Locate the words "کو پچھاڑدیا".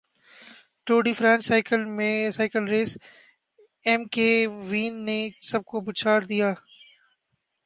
5.65-6.53